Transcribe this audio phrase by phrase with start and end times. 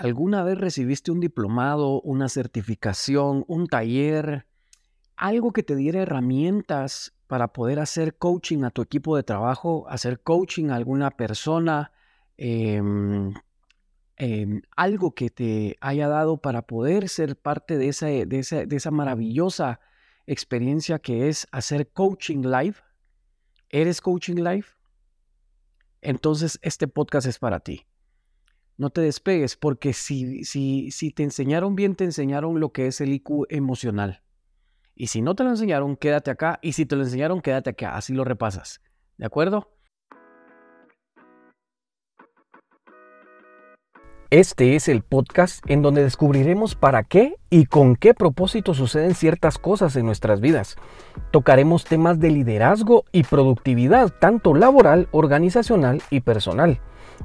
[0.00, 4.46] ¿Alguna vez recibiste un diplomado, una certificación, un taller,
[5.14, 10.22] algo que te diera herramientas para poder hacer coaching a tu equipo de trabajo, hacer
[10.22, 11.92] coaching a alguna persona,
[12.38, 13.34] em,
[14.16, 18.90] em, algo que te haya dado para poder ser parte de esa, de de esa
[18.90, 19.80] maravillosa
[20.26, 22.76] experiencia que es hacer coaching live?
[23.68, 24.66] ¿Eres coaching live?
[26.00, 27.89] Entonces este podcast es para ti.
[28.80, 33.02] No te despegues porque si, si, si te enseñaron bien, te enseñaron lo que es
[33.02, 34.22] el IQ emocional.
[34.94, 36.58] Y si no te lo enseñaron, quédate acá.
[36.62, 37.94] Y si te lo enseñaron, quédate acá.
[37.94, 38.80] Así lo repasas.
[39.18, 39.76] ¿De acuerdo?
[44.30, 49.58] Este es el podcast en donde descubriremos para qué y con qué propósito suceden ciertas
[49.58, 50.76] cosas en nuestras vidas.
[51.32, 56.78] Tocaremos temas de liderazgo y productividad, tanto laboral, organizacional y personal,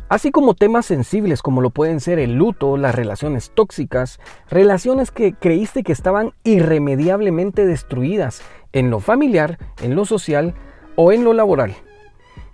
[0.10, 5.34] así como temas sensibles como lo pueden ser el luto, las relaciones tóxicas, relaciones que
[5.34, 8.42] creíste que estaban irremediablemente destruidas
[8.74, 10.56] en lo familiar, en lo social
[10.96, 11.76] o en lo laboral.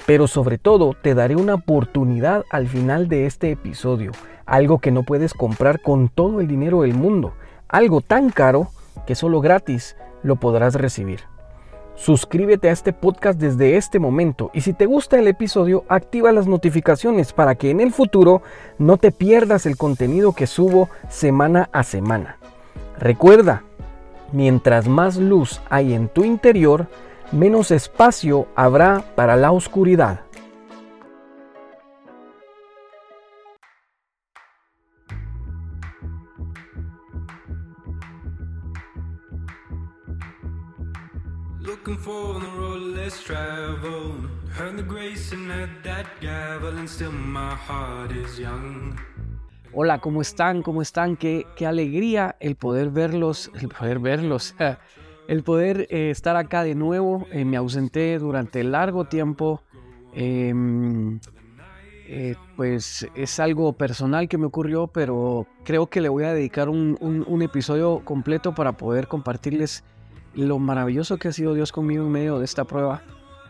[0.05, 4.11] Pero sobre todo te daré una oportunidad al final de este episodio
[4.51, 7.33] algo que no puedes comprar con todo el dinero del mundo,
[7.69, 8.67] algo tan caro
[9.07, 11.21] que solo gratis lo podrás recibir.
[11.95, 16.47] Suscríbete a este podcast desde este momento y si te gusta el episodio, activa las
[16.47, 18.41] notificaciones para que en el futuro
[18.77, 22.35] no te pierdas el contenido que subo semana a semana.
[22.99, 23.63] Recuerda,
[24.33, 26.87] mientras más luz hay en tu interior,
[27.31, 30.21] menos espacio habrá para la oscuridad.
[49.73, 50.61] Hola, ¿cómo están?
[50.61, 51.17] ¿Cómo están?
[51.17, 54.53] Qué, qué alegría el poder verlos, el poder verlos,
[55.27, 57.25] el poder eh, estar acá de nuevo.
[57.31, 59.63] Eh, me ausenté durante largo tiempo.
[60.13, 61.19] Em,
[62.05, 66.69] eh, pues es algo personal que me ocurrió, pero creo que le voy a dedicar
[66.69, 69.83] un, un episodio completo para poder compartirles
[70.33, 73.01] lo maravilloso que ha sido Dios conmigo en medio de esta prueba,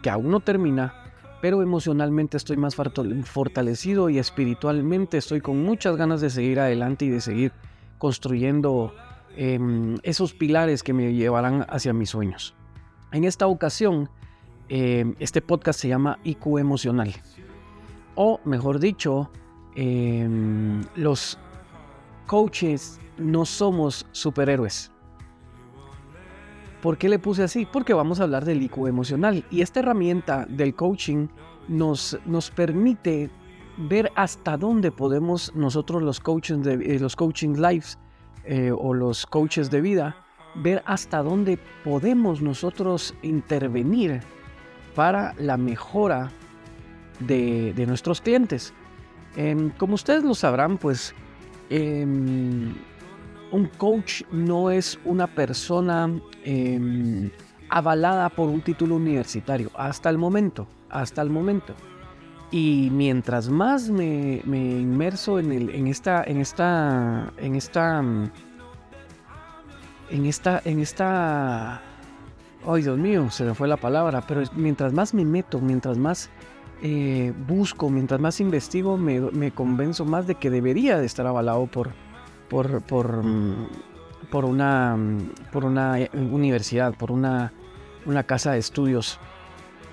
[0.02, 0.94] que aún no termina,
[1.42, 7.10] pero emocionalmente estoy más fortalecido y espiritualmente estoy con muchas ganas de seguir adelante y
[7.10, 7.52] de seguir
[7.98, 8.94] construyendo
[9.36, 12.54] em, esos pilares que me llevarán hacia mis sueños.
[13.12, 14.10] En esta ocasión,
[14.70, 17.14] em, este podcast se llama IQ emocional,
[18.16, 19.32] o mejor dicho,
[19.76, 21.38] em, los
[22.28, 24.91] coaches no somos superhéroes.
[26.82, 27.68] ¿Por qué le puse así?
[27.72, 29.46] Porque vamos a hablar del IQ emocional.
[29.52, 31.28] Y esta herramienta del coaching
[31.68, 33.30] nos, nos permite
[33.78, 37.98] ver hasta dónde podemos nosotros los coaches de eh, los coaching lives
[38.44, 40.16] eh, o los coaches de vida
[40.56, 44.22] ver hasta dónde podemos nosotros intervenir
[44.96, 46.32] para la mejora
[47.20, 48.74] de, nuestros clientes.
[49.36, 51.14] Em, como ustedes lo sabrán, pues
[51.70, 52.74] em,
[53.52, 56.10] un coach no es una persona
[56.44, 57.30] em,
[57.70, 61.74] avalada por un título universitario, hasta el momento, hasta el momento.
[62.52, 68.04] Y mientras más me, inmerso en, el, esta, en esta, en esta,
[70.10, 71.82] en esta, en esta,
[72.68, 76.30] ay Dios mío, se me fue la palabra, pero mientras más me meto, mientras más
[76.82, 81.68] eh, busco, mientras más investigo, me, me convenzo más de que debería de estar avalado
[81.68, 81.92] por,
[82.52, 83.24] por, por,
[84.30, 84.98] por, una,
[85.54, 87.54] por una eh, universidad, por una,
[88.06, 89.20] una casa de estudios.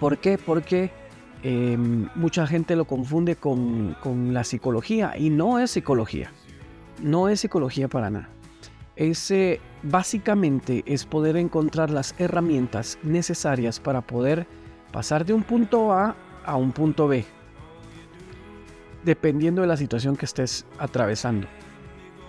[0.01, 0.39] ¿Por qué?
[0.39, 0.91] Porque
[1.45, 6.33] em, mucha gente lo confunde con, con, la psicología y no es psicología.
[7.01, 8.29] No es psicología para nada.
[8.97, 14.49] Ese básicamente es poder encontrar las herramientas necesarias para poder
[14.91, 17.25] pasar de un punto A a un punto B,
[19.05, 21.47] dependiendo de la situación que estés atravesando.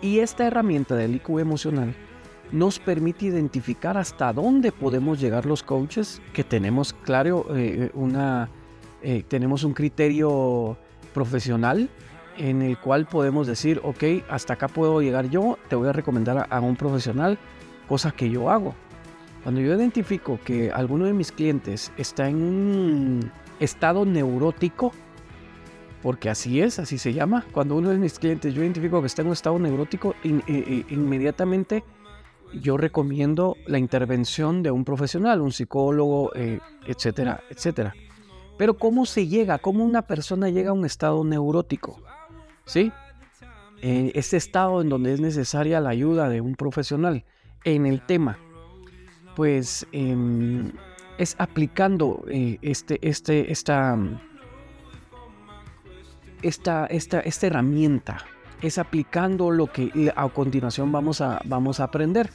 [0.02, 1.94] Y esta herramienta del IQ emocional
[2.52, 8.50] nos permite identificar hasta dónde podemos llegar los coaches, que tenemos claro eh, una,
[9.04, 10.78] eh, tenemos un criterio
[11.14, 11.90] profesional
[12.38, 16.48] en el cual podemos decir, ok, hasta acá puedo llegar yo, te voy a recomendar
[16.50, 17.38] a, un profesional,
[17.88, 18.74] cosas que yo hago.
[19.44, 24.94] Cuando yo identifico que alguno de mis clientes está en un estado neurótico,
[26.02, 27.46] porque así es, así se llama.
[27.52, 31.84] Cuando uno de mis clientes yo identifico que está en un estado neurótico, inmediatamente
[32.54, 37.94] yo recomiendo la intervención de un profesional, un psicólogo, eh, etcétera, etcétera.
[38.58, 39.60] Pero ¿cómo se llega?
[39.60, 42.02] ¿Cómo una persona llega a un estado neurótico?
[42.66, 42.92] ¿Sí?
[43.82, 47.26] eh, este estado en donde es necesaria la ayuda de un profesional
[47.64, 48.38] en el tema,
[49.36, 50.72] pues em,
[51.18, 53.98] es aplicando eh, este, este, esta,
[56.42, 58.26] esta, esta, esta herramienta,
[58.62, 62.30] es aplicando lo que a continuación vamos a, vamos a aprender.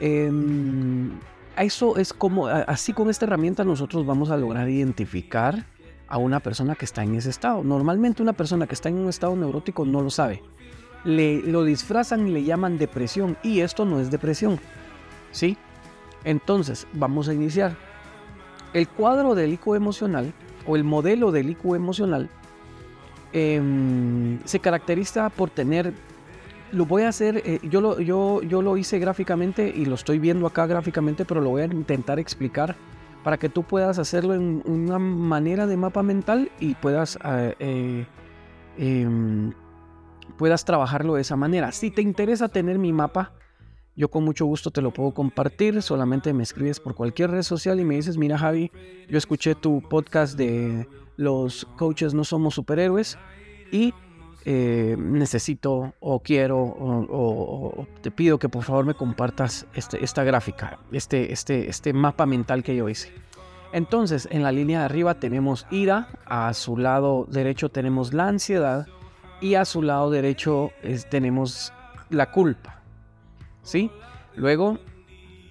[0.00, 1.10] Em,
[1.56, 5.66] eso es como, así con esta herramienta nosotros vamos a lograr identificar
[6.08, 7.64] a una persona que está en ese estado.
[7.64, 10.42] Normalmente una persona que está en un estado neurótico no lo sabe.
[11.04, 14.58] Le, lo disfrazan y le llaman depresión y esto no es depresión.
[15.32, 15.56] ¿Sí?
[16.24, 17.76] Entonces, vamos a iniciar.
[18.72, 20.32] El cuadro del IQ emocional
[20.66, 22.28] o el modelo del IQ emocional
[23.32, 25.92] em, se caracteriza por tener
[26.72, 30.18] lo voy a hacer, eh, yo, lo, yo, yo lo hice gráficamente y lo estoy
[30.18, 32.76] viendo acá gráficamente, pero lo voy a intentar explicar
[33.22, 38.06] para que tú puedas hacerlo en una manera de mapa mental y puedas, eh, eh,
[38.78, 39.52] em,
[40.36, 41.72] puedas trabajarlo de esa manera.
[41.72, 43.32] Si te interesa tener mi mapa,
[43.96, 45.80] yo con mucho gusto te lo puedo compartir.
[45.82, 48.70] Solamente me escribes por cualquier red social y me dices, mira Javi,
[49.08, 53.18] yo escuché tu podcast de los coaches no somos superhéroes
[53.72, 53.94] y
[54.44, 60.78] eh, necesito o quiero o, te pido que por favor me compartas este, esta gráfica,
[60.92, 63.12] este, este, este mapa mental que yo hice.
[63.72, 68.86] Entonces, en la línea de arriba tenemos ira, a su lado derecho tenemos la ansiedad
[69.40, 70.70] y a su lado derecho
[71.10, 71.72] tenemos
[72.08, 72.82] la culpa.
[73.62, 73.90] ¿Sí?
[74.36, 74.78] Luego,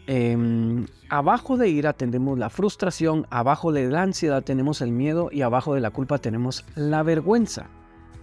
[0.08, 5.42] em, abajo de ira tenemos la frustración, abajo de la ansiedad tenemos el miedo y
[5.42, 7.68] abajo de la culpa tenemos la vergüenza.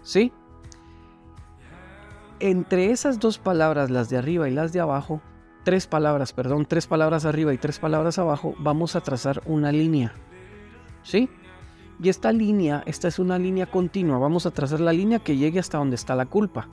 [0.03, 0.33] ¿Sí?
[2.43, 5.23] entre esas dos palabras, las de arriba y las de abajo,
[5.63, 10.13] tres palabras, perdón, tres palabras arriba y tres palabras abajo, vamos a trazar una línea.
[11.05, 11.31] ¿Sí?
[12.03, 15.61] Y esta línea, esta es una línea continua, vamos a trazar la línea que llegue
[15.61, 16.69] hasta donde está la culpa.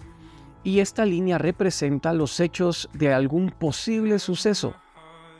[0.64, 4.74] Y esta línea representa los hechos de algún posible suceso.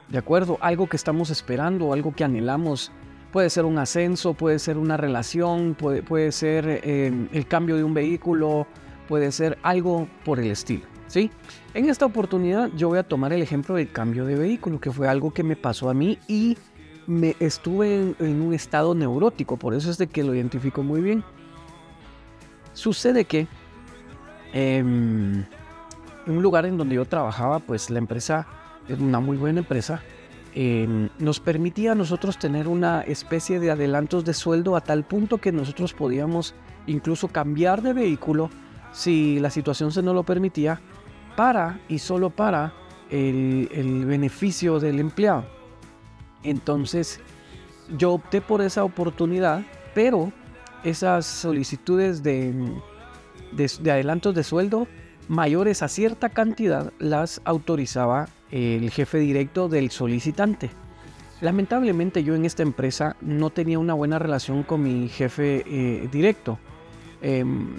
[0.10, 0.58] ¿De acuerdo?
[0.62, 2.92] Algo que estamos esperando, algo que anhelamos.
[3.32, 7.84] Puede ser un ascenso, puede ser una relación, puede, puede ser eh, el cambio de
[7.84, 8.66] un vehículo,
[9.08, 10.86] puede ser algo por el estilo.
[11.06, 11.30] ¿sí?
[11.74, 15.08] En esta oportunidad yo voy a tomar el ejemplo del cambio de vehículo, que fue
[15.08, 16.58] algo que me pasó a mí y
[17.06, 21.24] me estuve en, un estado neurótico, por eso es de que lo identifico muy bien.
[22.74, 23.48] Sucede que
[24.54, 25.44] em,
[26.26, 28.48] en un lugar en donde yo trabajaba, pues la empresa
[28.90, 30.02] es una muy buena empresa,
[30.54, 35.38] em, nos permitía a nosotros tener una especie de adelantos de sueldo a tal punto
[35.38, 36.56] que nosotros podíamos
[36.88, 38.50] incluso cambiar de vehículo
[38.92, 40.82] si la situación se no lo permitía,
[41.36, 42.74] para y solo para
[43.10, 45.46] el, beneficio del empleado.
[46.44, 47.20] Entonces,
[47.98, 49.64] yo opté por esa oportunidad,
[49.94, 50.32] pero
[50.84, 52.54] esas solicitudes de,
[53.52, 54.88] de, adelantos de sueldo
[55.30, 60.72] mayores a cierta cantidad las autorizaba el jefe directo del solicitante.
[61.40, 66.60] Lamentablemente yo en esta empresa no tenía una buena relación con mi jefe eh, directo.
[67.22, 67.78] Em,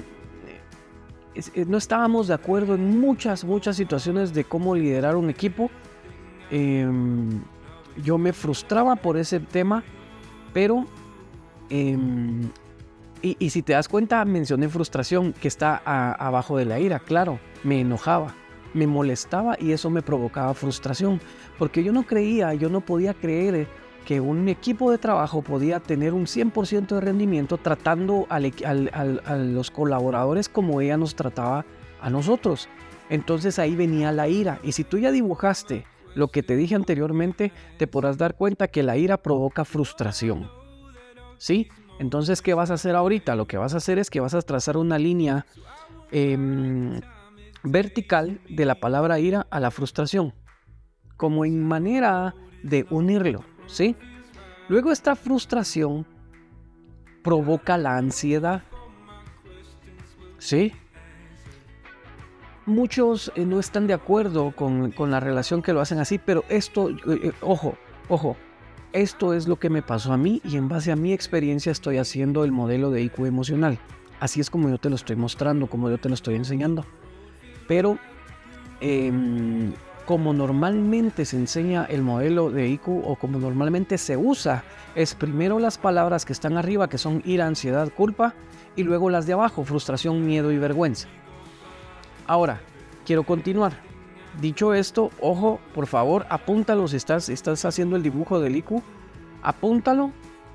[1.34, 5.70] eh, no estábamos de acuerdo en muchas, muchas situaciones de cómo liderar un equipo.
[6.50, 7.42] Em,
[8.02, 9.82] yo me frustraba por ese tema,
[10.54, 10.86] pero...
[13.22, 17.80] Y, si te das cuenta, mencioné frustración que está abajo de la ira, claro, me
[17.80, 18.34] enojaba,
[18.72, 21.20] me molestaba y eso me provocaba frustración,
[21.58, 23.68] porque yo no creía, yo no podía creer
[24.06, 30.48] que un equipo de trabajo podía tener un 100% de rendimiento tratando a los colaboradores
[30.48, 31.66] como ella nos trataba
[32.00, 32.68] a nosotros.
[33.10, 34.60] Entonces ahí venía la ira.
[34.62, 35.84] Y si tú ya dibujaste
[36.14, 40.48] lo que te dije anteriormente, te podrás dar cuenta que la ira provoca frustración.
[41.36, 41.68] ¿Sí?
[42.00, 43.36] Entonces, ¿qué vas a hacer ahorita?
[43.36, 45.44] Lo que vas a hacer es que vas a trazar una línea
[46.10, 46.98] em,
[47.62, 50.32] vertical de la palabra ira a la frustración,
[51.18, 53.44] como en manera de unirlo.
[53.66, 53.96] ¿sí?
[54.68, 56.06] Luego esta frustración
[57.22, 58.62] provoca la ansiedad,
[60.38, 60.72] ¿sí?
[62.64, 66.88] Muchos eh, no están de acuerdo con, la relación que lo hacen así, pero esto,
[66.88, 67.76] eh, eh, ojo,
[68.08, 68.38] ojo,
[68.92, 71.98] esto es lo que me pasó a mí y en base a mi experiencia estoy
[71.98, 73.78] haciendo el modelo de IQ emocional.
[74.18, 76.84] Así es como yo te lo estoy mostrando, como yo te lo estoy enseñando.
[77.68, 77.98] Pero
[78.80, 79.72] em,
[80.06, 85.60] como normalmente se enseña el modelo de IQ o como normalmente se usa, es primero
[85.60, 88.34] las palabras que están arriba, que son ira, ansiedad, culpa,
[88.76, 91.08] y luego las de abajo, frustración, miedo y vergüenza.
[92.26, 92.60] Ahora,
[93.06, 93.72] quiero continuar.
[94.40, 98.82] Dicho esto, ojo, por favor, apúntalo si estás, haciendo el dibujo del IQ,
[99.42, 100.12] apúntalo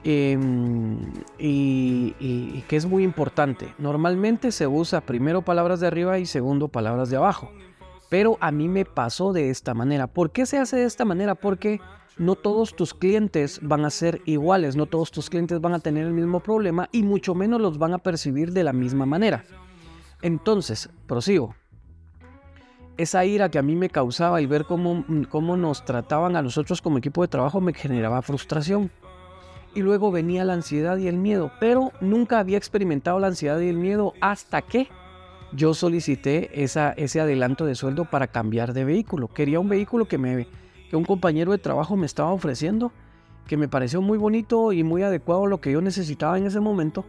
[0.08, 1.00] Em,
[1.40, 3.74] y, y, que es muy importante.
[3.80, 7.50] Normalmente se usa primero palabras de arriba y segundo palabras de abajo.
[8.08, 10.06] Pero a mí me pasó de esta manera.
[10.06, 11.34] ¿Por qué se hace de esta manera?
[11.34, 11.82] Porque
[12.20, 16.06] no todos tus clientes van a ser iguales, no todos tus clientes van a tener
[16.06, 19.44] el mismo problema y mucho menos los van a percibir de la misma manera.
[20.22, 21.56] Entonces, prosigo.
[22.98, 26.82] Esa ira que a mí me causaba y ver cómo, cómo nos trataban a nosotros
[26.82, 28.90] como equipo de trabajo me generaba frustración
[29.76, 33.68] y luego venía la ansiedad y el miedo, pero nunca había experimentado la ansiedad y
[33.68, 34.88] el miedo hasta que
[35.52, 39.28] yo solicité esa, ese adelanto de sueldo para cambiar de vehículo.
[39.28, 40.48] Quería un vehículo que, me,
[40.90, 42.94] que un compañero de trabajo me estaba ofreciendo,
[43.48, 46.62] que me pareció muy bonito y muy adecuado a lo que yo necesitaba en ese
[46.62, 47.06] momento.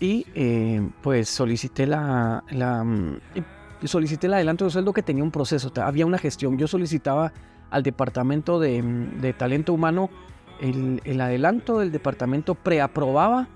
[0.00, 2.84] Y eh, pues solicité la, la,
[3.84, 6.58] mm, solicité el adelanto de sueldo que tenía un proceso, había una gestión.
[6.58, 7.32] Yo solicitaba
[7.70, 10.10] al departamento de, de talento humano
[10.60, 13.48] el, adelanto del departamento preaprobaba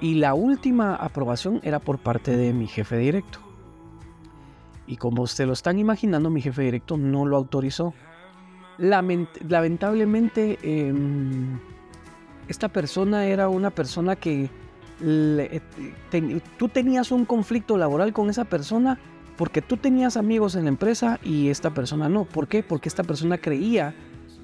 [0.00, 3.38] y la última aprobación era por parte de mi jefe directo.
[4.86, 7.94] Y como se lo están imaginando, mi jefe directo no lo autorizó.
[8.78, 11.58] lamentablemente, em,
[12.48, 14.50] esta persona era una persona que
[16.58, 18.98] tú tenías un conflicto laboral con esa persona
[19.42, 22.26] porque tú tenías amigos en la empresa y esta persona no.
[22.26, 22.62] ¿Por qué?
[22.62, 23.92] Porque esta persona creía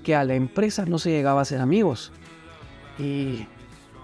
[0.02, 2.10] que a la empresa no se llegaba a ser amigos.
[2.98, 3.46] Y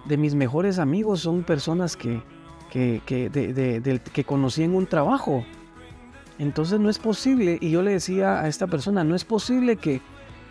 [0.05, 2.23] de mis mejores amigos son personas que,
[2.71, 5.45] que, que, conocí en un trabajo.
[6.39, 10.01] Entonces no es posible, y yo le decía a esta persona, no es posible que,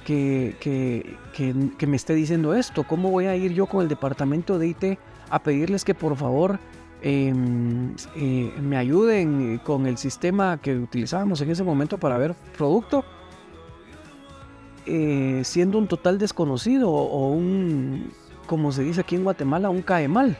[0.03, 2.83] que, que, me esté diciendo esto.
[2.83, 6.59] ¿Cómo voy a ir yo con el departamento de IT a pedirles que por favor
[7.03, 13.03] em, eh, me ayuden con el sistema que utilizábamos en ese momento para ver producto?
[14.85, 18.11] Eh, siendo un total desconocido o un,
[18.47, 20.37] como se dice aquí en Guatemala, un cae mal.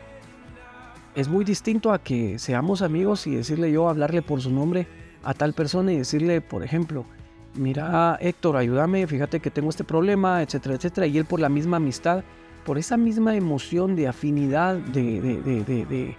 [1.16, 4.88] Es muy distinto a que seamos amigos y decirle yo, hablarle por su nombre
[5.24, 7.06] a tal persona y decirle, por ejemplo,
[7.56, 11.08] mira Héctor, ayúdame, fíjate que tengo este problema, etcétera, etcétera.
[11.08, 12.24] Y él por la misma amistad,
[12.66, 16.16] por esa misma emoción de afinidad, de,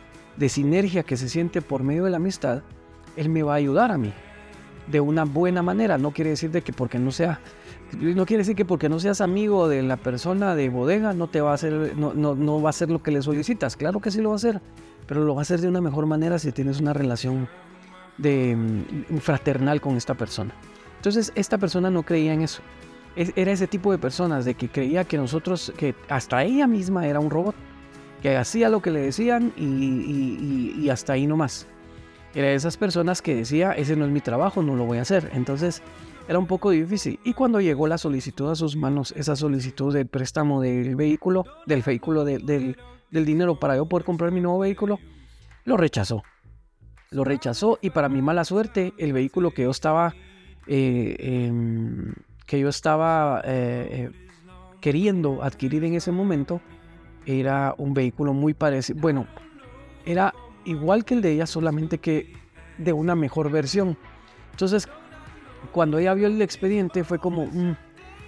[0.48, 2.62] sinergia que se siente por medio de la amistad,
[3.16, 4.12] él me va a ayudar a mí
[4.86, 5.98] de una buena manera.
[5.98, 7.40] No quiere decir de que porque no sea
[7.92, 11.40] no quiere decir que porque no seas amigo de la persona de bodega no te
[11.40, 13.76] va a hacer, no, no, va a hacer lo que le solicitas.
[13.76, 14.60] Claro que sí lo va a hacer,
[15.06, 17.48] pero lo va a hacer de una mejor manera si tienes una relación
[18.18, 20.54] de, mm, fraternal con esta persona.
[20.96, 22.62] Entonces, esta persona no creía en eso.
[23.16, 27.20] Era ese tipo de personas de que creía que nosotros, que hasta ella misma era
[27.20, 27.54] un robot,
[28.25, 31.66] que hacía lo que le decían y, hasta ahí nomás.
[32.35, 35.02] Era de esas personas que decía, ese no es mi trabajo, no lo voy a
[35.02, 35.28] hacer.
[35.35, 35.83] Entonces,
[36.26, 37.21] era un poco difícil.
[37.23, 41.83] Y cuando llegó la solicitud a sus manos, esa solicitud del préstamo del vehículo, del
[41.83, 42.47] vehículo del,
[43.11, 44.99] del dinero para yo poder comprar mi nuevo vehículo,
[45.66, 46.23] lo rechazó.
[47.11, 50.14] Lo rechazó y para mi mala suerte, el vehículo que yo estaba,
[50.66, 52.14] eh, em,
[52.47, 54.11] que yo estaba eh, eh,
[54.81, 56.62] queriendo adquirir en ese momento,
[57.26, 59.00] era un vehículo muy parecido.
[59.00, 59.26] Bueno,
[60.04, 62.33] era igual que el de ella, solamente que
[62.78, 63.97] de una mejor versión.
[64.52, 64.88] Entonces,
[65.73, 67.76] cuando ella vio el expediente fue como, mm,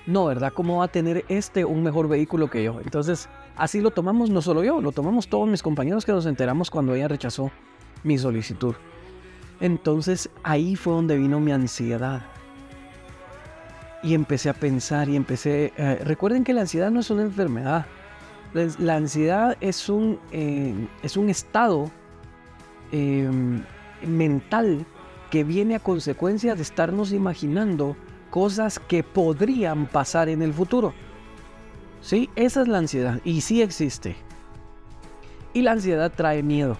[0.06, 0.52] no, ¿verdad?
[0.52, 2.80] ¿Cómo va a tener este un mejor vehículo que yo?
[2.80, 6.70] Entonces, así lo tomamos no solo yo, lo tomamos todos mis compañeros que nos enteramos
[6.70, 7.50] cuando ella rechazó
[8.04, 8.74] mi solicitud.
[9.60, 12.22] Entonces, ahí fue donde vino mi ansiedad.
[14.02, 15.72] Y empecé a pensar y empecé...
[15.76, 17.86] Eh, recuerden que la ansiedad no es una enfermedad.
[18.78, 21.90] La ansiedad es un, eh, es un estado
[22.90, 23.62] em,
[24.06, 24.86] mental
[25.30, 27.96] que viene a consecuencia de estarnos imaginando
[28.30, 30.94] cosas que podrían pasar en el futuro.
[32.00, 34.16] Sí, esa es la ansiedad y sí existe.
[35.52, 36.78] Y la ansiedad trae miedo.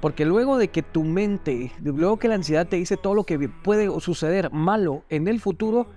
[0.00, 3.48] Porque luego de que tu mente, luego que la ansiedad te dice todo lo que
[3.48, 5.88] puede suceder malo en el futuro,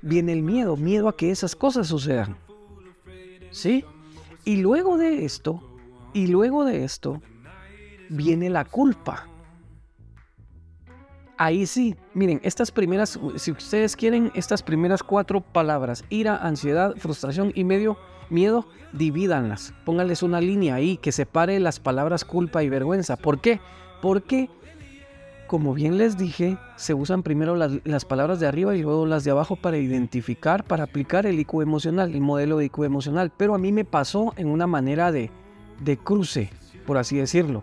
[0.00, 2.43] viene el miedo, miedo a que esas cosas sucedan.
[3.54, 3.84] ¿Sí?
[4.44, 5.62] Y luego de esto,
[6.12, 7.22] y luego de esto,
[8.10, 9.28] viene la culpa
[11.38, 17.52] ahí sí, miren, estas primeras, si ustedes quieren, estas primeras cuatro palabras, ira, ansiedad, frustración
[17.54, 17.98] y medio,
[18.30, 19.74] miedo, divídanlas.
[19.84, 23.16] Pónganles una línea ahí que separe las palabras culpa y vergüenza.
[23.16, 23.60] ¿Por qué?
[24.00, 24.50] Porque,
[25.46, 29.30] como bien les dije, se usan primero las, palabras de arriba y luego las de
[29.30, 33.32] abajo para identificar, para aplicar el IQ emocional, el modelo de IQ emocional.
[33.36, 35.30] Pero a mí me pasó en una manera de,
[35.80, 36.50] de cruce,
[36.86, 37.62] por así decirlo.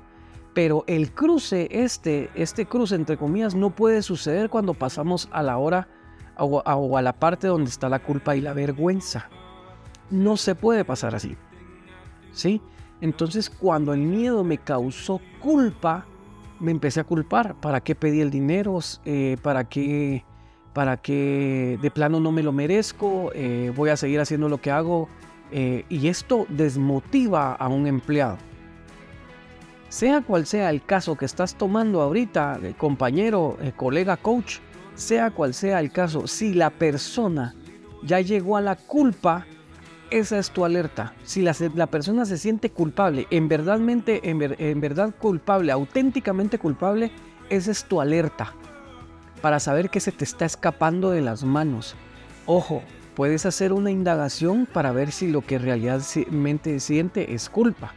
[0.53, 5.57] Pero el cruce, este, este cruce entre comillas, no puede suceder cuando pasamos a la
[5.57, 5.88] hora
[6.38, 9.29] o a, la parte donde está la culpa y la vergüenza.
[10.09, 11.38] No se puede pasar así.
[12.31, 12.61] ¿sí?
[13.00, 16.05] Entonces cuando el miedo me causó culpa,
[16.62, 17.56] me empecé a culpar.
[17.56, 18.80] ¿Para qué pedí el dinero?
[19.03, 20.24] Eh, ¿Para qué?
[20.74, 23.32] ¿Para qué de plano no me lo merezco?
[23.34, 25.10] Eh, ¿Voy a seguir haciendo lo que hago?
[25.51, 28.38] Eh, y esto desmotiva a un empleado.
[29.89, 34.60] Sea cual sea el caso que estás tomando ahorita, compañero, colega, coach,
[34.96, 37.53] sea cual sea el caso, si la persona
[38.01, 39.46] ya llegó a la culpa,
[40.12, 41.13] esa es tu alerta.
[41.24, 47.12] Si la, persona se siente culpable, en, verdadmente, en, verdad culpable, auténticamente culpable,
[47.50, 48.53] esa es tu alerta
[49.41, 51.96] para saber que se te está escapando de las manos.
[52.46, 52.84] Ojo,
[53.15, 57.94] puedes hacer una indagación para ver si lo que realmente siente es culpa.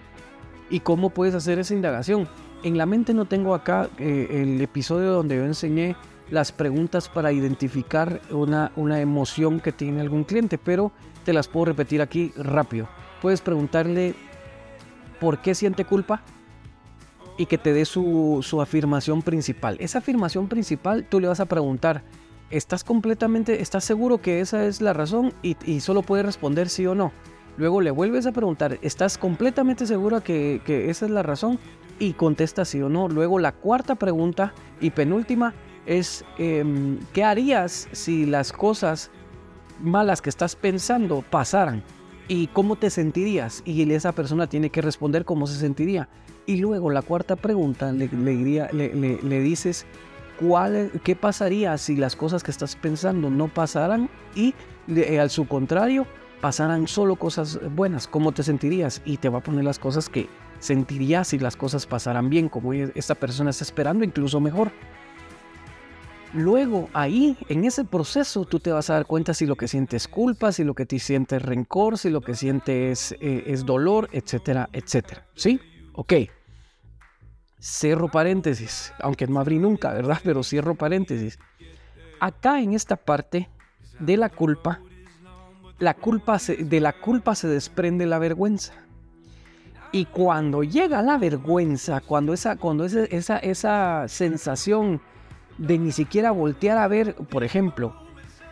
[0.70, 2.28] ¿Y cómo puedes hacer esa indagación?
[2.62, 5.96] En la mente no tengo acá eh, el episodio donde yo enseñé
[6.30, 10.92] las preguntas para identificar una, una emoción que tiene algún cliente, pero
[11.24, 12.88] te las puedo repetir aquí rápido.
[13.20, 14.14] Puedes preguntarle
[15.20, 16.22] por qué siente culpa
[17.36, 19.76] y que te dé su, afirmación principal.
[19.80, 22.02] Esa afirmación principal tú le vas a preguntar,
[22.50, 25.32] ¿estás completamente, estás seguro que esa es la razón?
[25.42, 27.12] Y, solo puede responder sí o no.
[27.56, 31.58] Luego le vuelves a preguntar, ¿estás completamente seguro que, esa es la razón?
[31.98, 33.08] Y contesta sí o no.
[33.08, 35.54] Luego la cuarta pregunta y penúltima
[35.86, 39.10] es, em, ¿qué harías si las cosas
[39.80, 41.82] malas que estás pensando pasaran
[42.28, 46.08] y cómo te sentirías y esa persona tiene que responder cómo se sentiría.
[46.46, 49.86] Y luego la cuarta pregunta le, le, dices
[50.38, 54.54] cuál, qué pasaría si las cosas que estás pensando no pasaran y
[55.18, 56.06] al su contrario
[56.40, 60.28] pasaran solo cosas buenas, cómo te sentirías y te va a poner las cosas que
[60.58, 64.70] sentirías si las cosas pasaran bien, como esta persona está esperando, incluso mejor.
[66.34, 70.02] Luego ahí, en ese proceso, tú te vas a dar cuenta si lo que sientes
[70.02, 73.44] es culpa, si lo que te sientes es rencor, si lo que sientes es, eh,
[73.46, 75.24] es dolor, etcétera, etcétera.
[75.36, 75.60] ¿Sí?
[75.92, 76.14] Ok.
[77.60, 80.18] Cierro paréntesis, aunque no abrí nunca, ¿verdad?
[80.24, 81.38] Pero cierro paréntesis.
[82.18, 83.48] Acá en esta parte
[84.00, 84.80] de la culpa,
[85.78, 88.72] la culpa de la culpa se desprende la vergüenza.
[89.92, 95.00] Y cuando llega la vergüenza, cuando esa, cuando esa, esa, esa sensación
[95.58, 97.94] de ni siquiera voltear a ver, por ejemplo,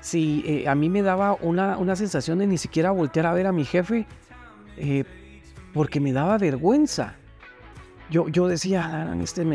[0.01, 3.47] si eh, a mí me daba una, una, sensación de ni siquiera voltear a ver
[3.47, 4.07] a mi jefe,
[4.77, 5.05] eh,
[5.73, 7.17] porque me daba vergüenza.
[8.11, 9.47] Yo, yo decía, ah, este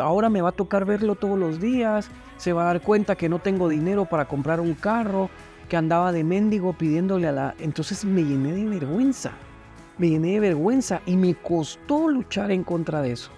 [0.00, 3.28] ahora me va a tocar verlo todos los días, se va a dar cuenta que
[3.28, 5.30] no tengo dinero para comprar un carro,
[5.68, 7.54] que andaba de mendigo pidiéndole a la...
[7.60, 9.30] Entonces me llené de vergüenza,
[9.98, 13.30] me llené de vergüenza y me costó luchar en contra de eso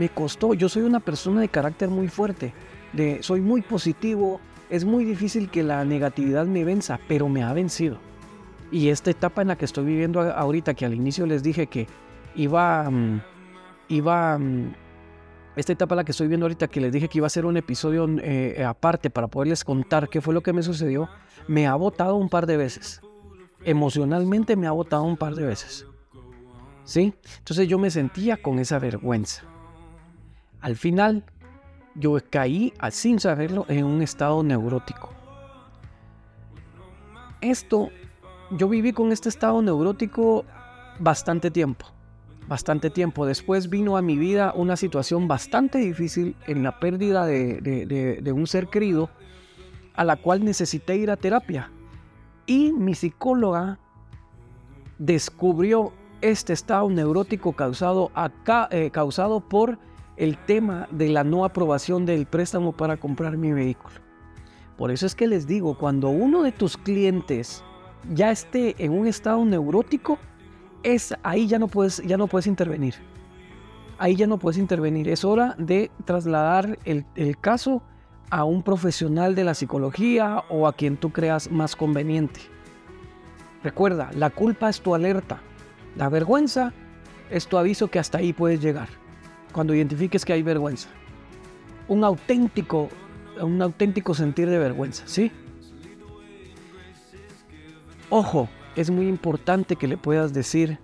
[0.00, 0.54] me costó.
[0.54, 2.54] Yo soy una persona de carácter muy fuerte,
[2.94, 7.52] de, soy muy positivo, es muy difícil que la negatividad me venza, pero me ha
[7.52, 7.98] vencido.
[8.72, 11.86] Y esta etapa en la que estoy viviendo ahorita, que al inicio les dije que
[12.34, 13.20] iba, mm,
[13.88, 14.74] iba, mm,
[15.56, 17.44] esta etapa en la que estoy viendo ahorita, que les dije que iba a ser
[17.44, 21.10] un episodio eh, aparte para poderles contar qué fue lo que me sucedió,
[21.46, 23.02] me ha botado un par de veces.
[23.64, 25.84] Emocionalmente me ha botado un par de veces.
[26.84, 27.12] ¿Sí?
[27.38, 29.50] Entonces yo me sentía con esa vergüenza.
[30.60, 31.24] Al final,
[31.94, 35.10] yo caí, sin saberlo, en un estado neurótico.
[37.40, 37.88] Esto,
[38.50, 40.44] yo viví con este estado neurótico
[40.98, 41.86] bastante tiempo.
[42.46, 43.24] Bastante tiempo.
[43.24, 48.68] Después vino a mi vida una situación bastante difícil en la pérdida de, un ser
[48.68, 49.08] querido
[49.94, 51.70] a la cual necesité ir a terapia.
[52.46, 53.78] Y mi psicóloga
[54.98, 59.78] descubrió este estado neurótico causado, acá, eh, causado por
[60.20, 63.94] el tema de la no aprobación del préstamo para comprar mi vehículo.
[64.76, 67.64] Por eso es que les digo, cuando uno de tus clientes
[68.12, 70.18] ya esté en un estado neurótico,
[70.82, 72.96] es ahí ya no puedes ya no puedes intervenir.
[73.98, 75.08] Ahí ya no puedes intervenir.
[75.08, 77.82] Es hora de trasladar el, el caso
[78.28, 82.40] a un profesional de la psicología o a quien tú creas más conveniente.
[83.64, 85.40] Recuerda, la culpa es tu alerta.
[85.96, 86.74] La vergüenza
[87.30, 88.99] es tu aviso que hasta ahí puedes llegar
[89.52, 90.88] cuando identifiques que hay vergüenza.
[91.88, 92.88] Un auténtico,
[93.40, 95.32] un auténtico sentir de vergüenza, ¿sí?
[98.08, 100.78] Ojo, es muy importante que le puedas decir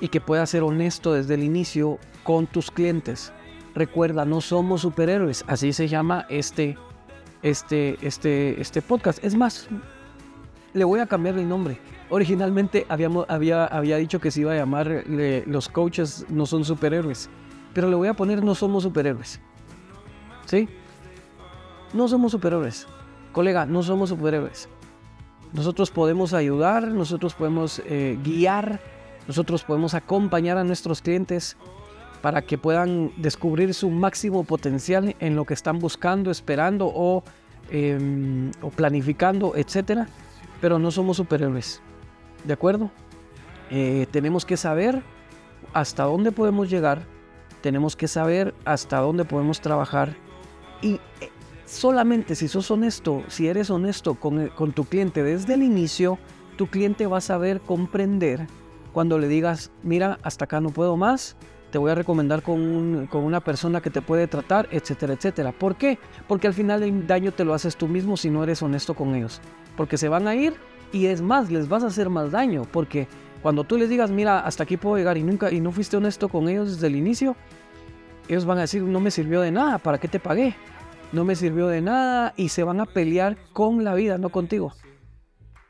[0.00, 3.32] y que puedas ser honesto desde el inicio con tus clientes.
[3.74, 6.76] Recuerda, no somos superhéroes, así se llama este,
[7.42, 9.22] este, este, este podcast.
[9.24, 9.68] Es más,
[10.72, 11.78] le voy a cambiar el nombre.
[12.10, 15.04] Originalmente habíamos, había, había dicho que se iba a llamar
[15.46, 17.28] Los coaches no son superhéroes.
[17.76, 19.38] Pero le voy a poner no somos superhéroes.
[20.46, 20.66] ¿Sí?
[21.92, 22.86] No somos superhéroes.
[23.32, 24.70] Colega, no somos superhéroes.
[25.52, 28.80] Nosotros podemos ayudar, nosotros podemos eh, guiar,
[29.28, 31.58] Nosotros podemos acompañar a nuestros clientes
[32.22, 37.24] para que puedan descubrir su máximo potencial en lo que están buscando, esperando o,
[37.70, 40.08] em, o planificando, etcétera.
[40.62, 41.82] Pero no somos superhéroes.
[42.42, 42.90] ¿De acuerdo?
[43.70, 45.02] Eh, tenemos que saber
[45.74, 47.15] hasta dónde podemos llegar,
[47.60, 50.16] tenemos que saber hasta dónde podemos trabajar
[50.82, 51.30] y eh,
[51.64, 56.18] solamente si sos honesto, si eres honesto con, con tu cliente desde el inicio,
[56.56, 58.46] tu cliente va a saber comprender
[58.92, 61.36] cuando le digas, mira, hasta acá no puedo más,
[61.70, 65.52] te voy a recomendar con, con, una persona que te puede tratar, etcétera, etcétera.
[65.52, 65.98] ¿Por qué?
[66.26, 69.14] Porque al final el daño te lo haces tú mismo si no eres honesto con
[69.14, 69.40] ellos.
[69.76, 70.54] Porque se van a ir
[70.92, 72.62] y es más, les vas a hacer más daño.
[72.72, 73.08] Porque
[73.46, 76.28] cuando tú les digas, mira, hasta aquí puedo llegar y nunca y no fuiste honesto
[76.28, 77.36] con ellos desde el inicio,
[78.26, 80.56] ellos van a decir, no me sirvió de nada, ¿para qué te pagué?
[81.12, 84.72] No me sirvió de nada y se van a pelear con la vida, no contigo.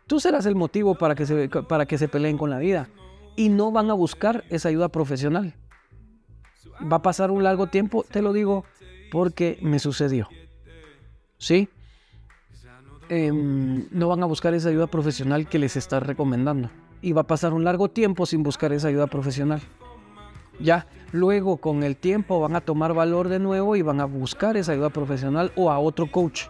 [0.06, 2.88] Tú serás el motivo para que se, para que se peleen con la vida
[3.36, 5.52] y no van a buscar esa ayuda profesional.
[6.90, 8.64] Va a pasar un largo tiempo, te lo digo,
[9.12, 10.30] porque me sucedió.
[11.36, 11.68] ¿Sí?
[13.10, 16.70] Em, no van a buscar esa ayuda profesional que les estás recomendando
[17.02, 19.60] y va a pasar un largo tiempo sin buscar esa ayuda profesional.
[20.58, 24.56] Ya, luego con el tiempo van a tomar valor de nuevo y van a buscar
[24.56, 26.44] esa ayuda profesional o a otro coach,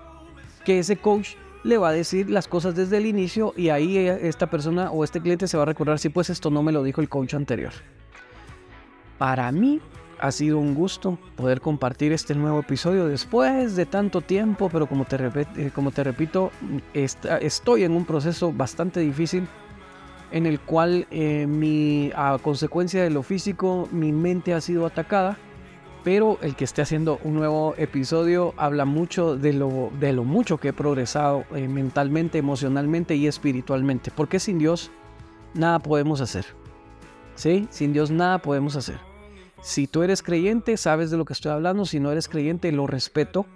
[0.65, 1.31] que ese coach
[1.65, 5.21] le va a decir las cosas desde el inicio y ahí esta persona o este
[5.21, 7.73] cliente se va a recordar si pues esto no me lo dijo el coach anterior.
[9.19, 9.81] Para mí
[10.21, 15.05] ha sido un gusto poder compartir este nuevo episodio después de tanto tiempo, pero como
[15.05, 16.53] te, eh, como te repito,
[16.95, 19.49] estoy en un proceso bastante difícil
[20.31, 25.39] en el cual eh, mi, a consecuencia de lo físico mi mente ha sido atacada,
[26.05, 30.59] pero el que esté haciendo un nuevo episodio habla mucho de lo, de lo mucho
[30.59, 34.91] que he progresado eh, mentalmente, emocionalmente y espiritualmente, porque sin Dios
[35.55, 36.47] nada podemos hacer.
[37.35, 37.67] ¿Sí?
[37.71, 38.99] Sin Dios nada podemos hacer.
[39.61, 42.87] Si tú eres creyente, sabes de lo que estoy hablando, si no eres creyente, lo
[42.87, 43.47] respeto,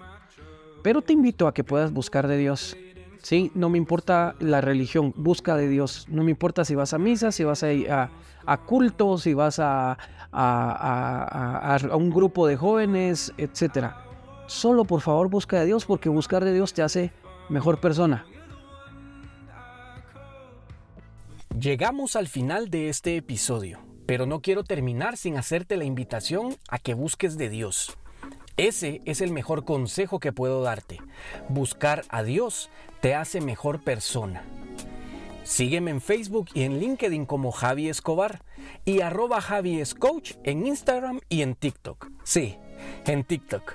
[0.83, 2.76] pero te invito a que puedas buscar de Dios
[3.22, 3.50] ¿sí?
[3.54, 6.06] No me importa la religión, busca de Dios.
[6.09, 8.11] No me importa si vas a misa, si vas a, a,
[8.46, 9.98] a culto, si vas a,
[10.33, 13.92] a, un grupo de jóvenes, etc.
[14.46, 17.12] Solo por favor busca de Dios porque buscar de Dios te hace
[17.48, 18.24] mejor persona.
[21.59, 26.78] Llegamos al final de este episodio, pero no quiero terminar sin hacerte la invitación a
[26.78, 27.98] que busques de Dios.
[28.56, 30.98] Ese es el mejor consejo que puedo darte.
[31.48, 34.44] Buscar a Dios te hace mejor persona.
[35.44, 38.42] Sígueme en Facebook y en LinkedIn como Javi Escobar
[38.84, 42.08] y arroba Javi Coach en Instagram y en TikTok.
[42.22, 42.56] Sí,
[43.06, 43.74] en TikTok.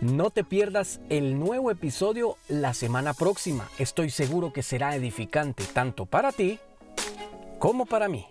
[0.00, 3.68] No te pierdas el nuevo episodio la semana próxima.
[3.78, 6.58] Estoy seguro que será edificante tanto para ti
[7.58, 8.26] como para mí.